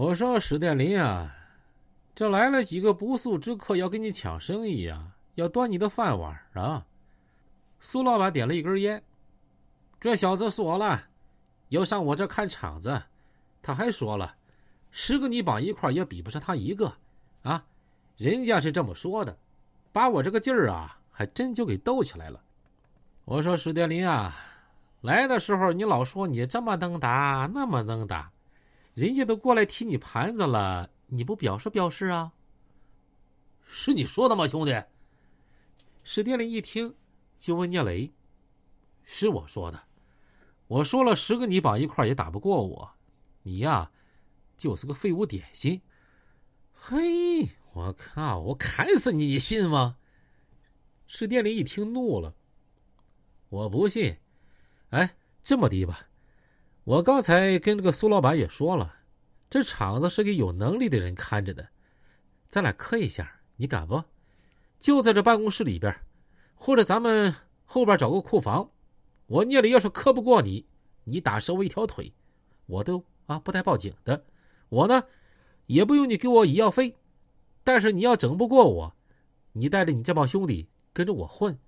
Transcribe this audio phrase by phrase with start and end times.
[0.00, 1.34] 我说史殿林啊，
[2.14, 6.86] 这来了几个不速之客，要跟你抢生意呀，要端你的饭碗啊！
[7.80, 9.02] 苏老板点了一根烟，
[10.00, 11.02] 这小子说了，
[11.70, 13.02] 要上我这看场子，
[13.60, 14.36] 他还说了，
[14.92, 16.92] 十个你绑一块也比不上他一个，
[17.42, 17.64] 啊，
[18.16, 19.36] 人家是这么说的，
[19.90, 22.40] 把我这个劲儿啊，还真就给逗起来了。
[23.24, 24.32] 我说史殿林啊，
[25.00, 28.30] 来的时候你老说你这么能打，那么能打。
[28.98, 32.32] 人家都过来踢你盘子了，你不表示表示啊？
[33.64, 34.82] 是你说的吗，兄弟？
[36.02, 36.96] 史殿林一听，
[37.38, 38.12] 就问聂磊
[39.06, 39.84] ：“是我说的，
[40.66, 42.90] 我说了十个你绑一块也打不过我，
[43.44, 43.92] 你呀，
[44.56, 45.80] 就是个废物点心。”
[46.74, 48.40] 嘿，我靠！
[48.40, 49.96] 我砍死你，你信吗？
[51.06, 52.34] 史殿林一听怒了
[53.48, 54.16] ：“我不信！
[54.90, 56.08] 哎，这么的吧。”
[56.84, 58.96] 我刚才跟这个苏老板也说了，
[59.50, 61.68] 这厂子是给有能力的人看着的，
[62.48, 64.04] 咱俩磕一下，你敢不？
[64.78, 65.94] 就在这办公室里边，
[66.54, 68.70] 或者咱们后边找个库房。
[69.26, 70.66] 我聂磊要是磕不过你，
[71.04, 72.12] 你打折我一条腿，
[72.66, 74.24] 我都啊不带报警的。
[74.68, 75.04] 我呢，
[75.66, 76.96] 也不用你给我医药费，
[77.64, 78.94] 但是你要整不过我，
[79.52, 81.58] 你带着你这帮兄弟跟着我混，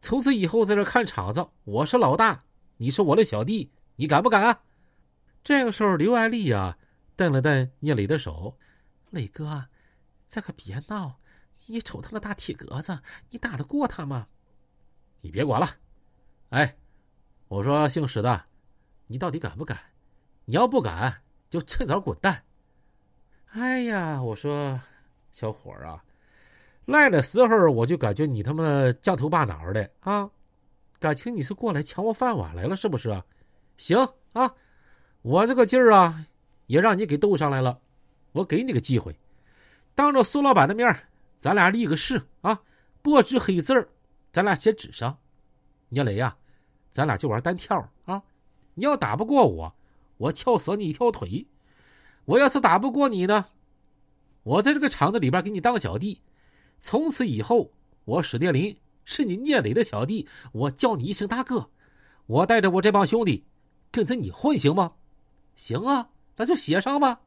[0.00, 2.42] 从此以后在这看场子，我是老大，
[2.76, 3.70] 你是我的小弟。
[3.96, 4.62] 你敢不敢啊？
[5.42, 6.76] 这个时候，刘爱丽呀，
[7.16, 8.58] 瞪了瞪聂磊的手
[9.10, 9.66] ：“磊哥，
[10.28, 11.20] 咱可别闹！
[11.66, 12.98] 你瞅他那大铁格子，
[13.30, 14.28] 你打得过他吗？
[15.20, 15.68] 你别管了。
[16.50, 16.76] 哎，
[17.48, 18.44] 我说姓史的，
[19.06, 19.78] 你到底敢不敢？
[20.44, 22.44] 你要不敢，就趁早滚蛋！
[23.52, 24.80] 哎呀，我说
[25.32, 26.04] 小伙儿啊，
[26.86, 30.30] 来的时候我就感觉你他妈犟头巴脑的啊，
[30.98, 33.22] 感情你是过来抢我饭碗来了是不是？”
[33.78, 33.96] 行
[34.34, 34.54] 啊，
[35.22, 36.26] 我这个劲儿啊，
[36.66, 37.78] 也让你给斗上来了。
[38.32, 39.16] 我给你个机会，
[39.94, 40.96] 当着苏老板的面
[41.38, 42.60] 咱俩立个誓啊，
[43.02, 43.88] 薄纸黑字儿，
[44.32, 45.16] 咱俩写纸上。
[45.88, 46.36] 聂磊呀，
[46.90, 48.22] 咱俩就玩单挑啊！
[48.74, 49.74] 你要打不过我，
[50.16, 51.46] 我撬死你一条腿；
[52.24, 53.46] 我要是打不过你呢，
[54.42, 56.20] 我在这个厂子里边给你当小弟。
[56.80, 57.70] 从此以后，
[58.04, 61.70] 我史殿林是你聂磊的小弟，我叫你一声大哥。
[62.26, 63.44] 我带着我这帮兄弟。
[63.92, 64.94] 跟着你混行吗？
[65.54, 67.20] 行啊，那就写上吧。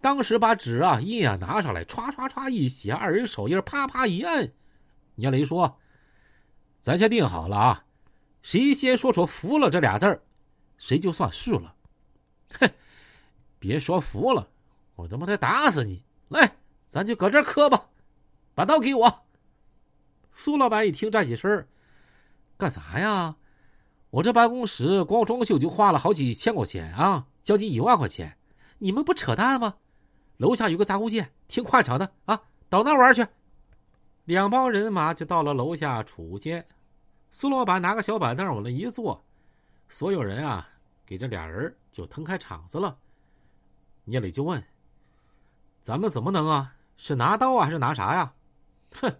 [0.00, 4.52] 当时把纸啊印啊拿上来，歘歘歘一写，二人手印啪啪一按。
[5.14, 5.78] 聂雷说
[6.82, 7.84] ：“咱先定好了啊，
[8.42, 10.22] 谁先说出‘服了’这俩字儿，
[10.76, 11.74] 谁就算输了。”
[12.60, 12.70] 哼，
[13.58, 14.48] 别说服了，
[14.96, 16.04] 我他妈得打死你！
[16.28, 17.88] 来，咱就搁这磕吧。
[18.54, 19.24] 把刀给我。
[20.32, 21.66] 苏老板一听，站起身
[22.56, 23.36] 干啥呀？
[24.10, 28.36] 我这办公室光装修就花了好几千块钱啊，将近一万块钱，
[28.78, 29.76] 你们不扯淡吗？
[30.38, 33.24] 楼下有个杂物间，挺宽敞的啊，到那玩去。
[34.24, 36.66] 两帮人马就到了楼下储物间，
[37.30, 39.22] 苏老板拿个小板凳往那一坐，
[39.88, 40.66] 所有人啊
[41.04, 42.96] 给这俩人就腾开场子了。
[44.04, 44.64] 聂磊就问
[45.82, 46.74] ：“咱们怎么能啊？
[46.96, 48.32] 是拿刀啊，还是拿啥呀？”
[48.98, 49.14] 哼，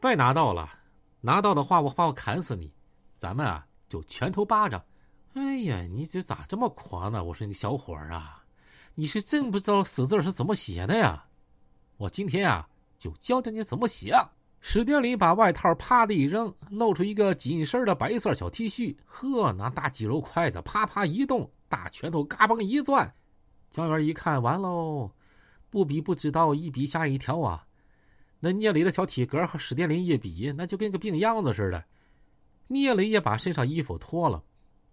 [0.00, 0.72] 别拿刀了，
[1.20, 2.72] 拿刀的话我怕我砍死你。
[3.16, 3.66] 咱们啊。
[3.88, 4.84] 就拳头巴掌，
[5.38, 7.22] 哎呀，你这咋这么狂呢？
[7.22, 8.42] 我说你个小伙儿啊，
[8.96, 11.24] 你是真不知道死字是怎么写的呀？
[11.96, 12.68] 我今天啊
[12.98, 14.12] 就教教你怎么写。
[14.60, 18.96] 史殿林把外套啪的一扔，露出一个紧身的白色小 T 恤。
[19.06, 23.14] 呵，拿大肌肉筷子啪啪一动，大拳头嘎嘣一攥。
[23.70, 25.08] 江源一看，完喽，
[25.70, 27.64] 不比不知道，一比吓一跳啊！
[28.40, 31.84] 那聂磊的小体格和史殿林一比，那就跟个病秧子似的。
[32.66, 34.42] 聂磊也把身上衣服脱了，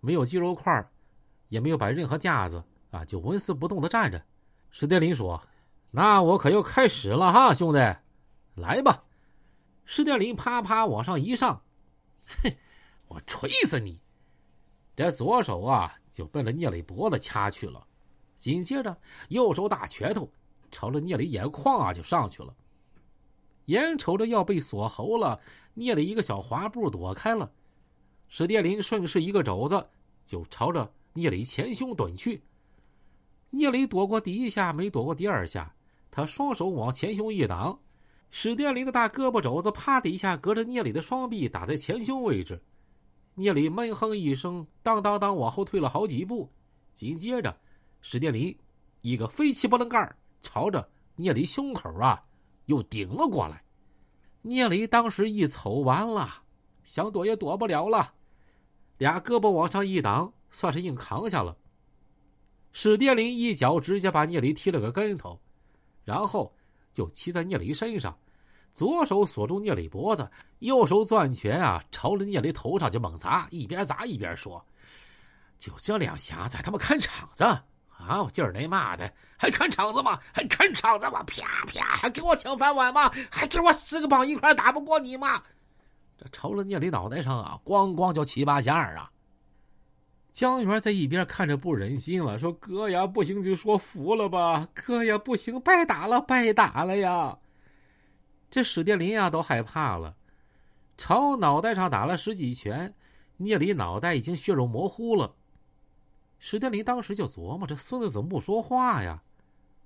[0.00, 0.90] 没有肌肉块
[1.48, 4.22] 也没有摆任何架子啊，就纹丝不动的站着。
[4.70, 5.42] 史殿林说
[5.90, 7.78] ：“那我可要开始了哈，兄弟，
[8.54, 9.04] 来吧！”
[9.84, 11.62] 史殿林啪啪往上一上，
[12.42, 12.52] 哼，
[13.08, 14.00] 我锤死你！
[14.94, 17.84] 这左手啊就奔着聂磊脖子掐去了，
[18.36, 18.96] 紧接着
[19.28, 20.30] 右手大拳头
[20.70, 22.54] 朝着聂磊眼眶啊就上去了。
[23.66, 25.40] 眼瞅着要被锁喉了，
[25.74, 27.50] 聂磊一个小滑步躲开了。
[28.32, 29.84] 史殿林顺势一个肘子，
[30.24, 32.40] 就朝着聂磊前胸怼去。
[33.50, 35.74] 聂磊躲过第一下，没躲过第二下，
[36.12, 37.76] 他双手往前胸一挡，
[38.30, 42.62] 史殿林的大胳膊肘子啪的一下，隔着聂磊的双臂打在前胸位置。
[43.34, 46.48] 聂磊闷哼一声，当当当往后退了好几步。
[46.94, 47.58] 紧接着，
[48.00, 48.56] 史殿林
[49.00, 52.22] 一个飞起波棱盖朝着聂磊胸口啊
[52.66, 53.60] 又顶了过来。
[54.42, 56.28] 聂磊当时一瞅，完了，
[56.84, 58.14] 想躲也躲不了了。
[59.00, 61.56] 俩胳膊往上一挡，算是硬扛下了。
[62.70, 65.40] 史殿林一脚直接把聂磊踢了个跟头，
[66.04, 66.54] 然后
[66.92, 68.14] 就骑在聂磊身上，
[68.74, 74.62] 左手锁住聂磊脖子，右手攥拳啊，朝着聂磊头上就猛砸，一边砸一边说
[75.58, 78.22] ：“就这两下子，他妈看场子啊！
[78.22, 80.20] 我今儿那妈的还看场子吗？
[80.30, 81.22] 还看场子吗？
[81.22, 83.10] 啪啪，还给我抢饭碗吗？
[83.30, 85.42] 还给我十个膀一块打不过你吗？”
[86.20, 89.10] 这朝着聂雷脑袋上啊，咣咣就七八下啊！
[90.34, 97.38] 江源在一边看着不忍心了，说：“哥呀，不行就说服了吧，哥呀，不行，白打了，白打了呀！”
[98.50, 100.14] 这史殿林呀都害怕了，
[100.98, 102.94] 朝脑袋上打了十几拳，
[103.38, 105.34] 聂里脑袋已经血肉模糊了。
[106.38, 109.22] 史殿林当时就琢磨：这孙子怎么不说话呀？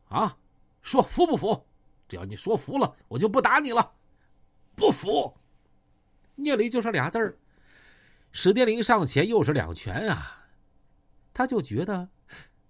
[0.09, 0.37] 啊，
[0.83, 1.65] 说服不服？
[2.09, 3.93] 只要你说服了，我就不打你了。
[4.75, 5.33] 不服！
[6.37, 7.39] 聂磊就剩俩字儿。
[8.33, 10.47] 史殿林上前又是两拳啊，
[11.33, 12.09] 他就觉得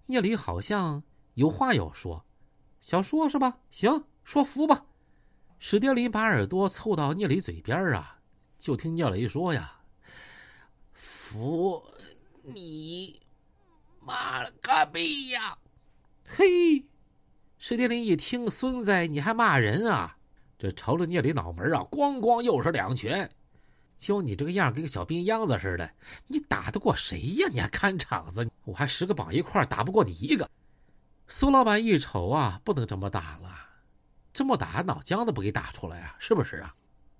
[0.05, 1.01] 聂磊好像
[1.33, 2.23] 有话要说，
[2.81, 3.59] 想说是吧？
[3.71, 4.85] 行，说服吧。
[5.57, 8.19] 史殿林把耳朵凑到聂磊嘴边啊，
[8.59, 9.79] 就听聂雷说呀
[10.93, 11.83] ：“服
[12.43, 13.19] 你
[13.99, 15.57] 妈了个逼呀！”
[16.27, 16.85] 嘿，
[17.57, 20.17] 史殿林一听，孙子你还骂人啊？
[20.59, 23.29] 这朝着聂磊脑门啊，咣咣又是两拳。
[23.97, 25.89] 就你这个样，跟个小兵秧子似的，
[26.27, 27.47] 你打得过谁呀？
[27.51, 28.49] 你还看场子？
[28.63, 30.49] 我还十个绑一块打不过你一个。
[31.27, 33.49] 苏老板一瞅啊，不能这么打了，
[34.33, 36.15] 这么打脑浆子不给打出来啊？
[36.19, 36.75] 是不是啊？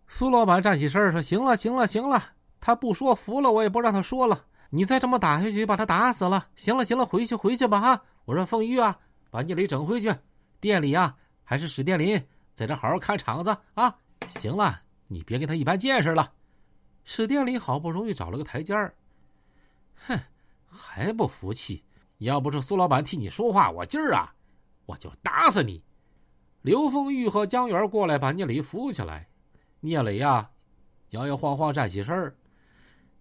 [0.08, 2.24] 苏老板站起身说：“行了，行了，行了，
[2.60, 4.46] 他不说服了，我也不让他说了。
[4.70, 6.48] 你再这么打下去，把他打死了。
[6.56, 8.04] 行了，行了，回去，回去吧，哈！
[8.26, 9.00] 我让凤玉啊，
[9.32, 10.14] 把聂磊整回去。
[10.60, 12.22] 店里啊，还是史殿林
[12.54, 13.96] 在这好好看场子啊。
[14.28, 16.32] 行了，你别跟他一般见识了。”
[17.06, 18.94] 史殿林好不容易找了个台阶儿，
[20.08, 20.20] 哼，
[20.66, 21.84] 还不服气？
[22.18, 24.34] 要不是苏老板替你说话，我今儿啊，
[24.86, 25.84] 我就打死你！
[26.62, 29.30] 刘凤玉和江源过来把聂磊扶起来，
[29.82, 30.50] 聂磊呀，
[31.12, 32.36] 摇摇晃晃站起身儿，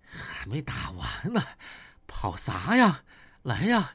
[0.02, 1.42] 还没打完呢，
[2.06, 3.02] 跑啥呀？
[3.42, 3.94] 来呀，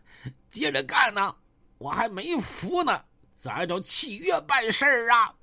[0.51, 1.36] 接着干呢！
[1.80, 3.06] 我还没服呢，
[3.38, 5.33] 咱按照契约办事儿啊！